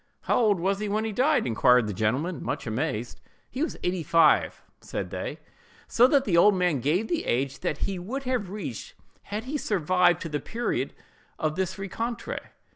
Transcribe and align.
"How 0.21 0.39
old 0.39 0.59
was 0.59 0.79
he 0.79 0.89
when 0.89 1.05
he 1.05 1.11
died?" 1.11 1.45
inquired 1.45 1.85
the 1.85 1.93
gentleman, 1.93 2.43
much 2.43 2.65
amazed. 2.65 3.21
"He 3.51 3.61
was 3.61 3.77
eighty 3.83 4.01
five," 4.01 4.63
said 4.79 5.11
they: 5.11 5.37
so 5.87 6.07
that 6.07 6.25
the 6.25 6.35
old 6.35 6.55
man 6.55 6.79
gave 6.79 7.07
the 7.07 7.25
age 7.25 7.59
that 7.59 7.85
he 7.85 7.99
would 7.99 8.23
have 8.23 8.49
reached 8.49 8.95
had 9.25 9.43
he 9.43 9.57
survived 9.59 10.19
to 10.23 10.29
the 10.29 10.39
period 10.39 10.95
of 11.37 11.55
this 11.55 11.77
rencontre. 11.77 12.49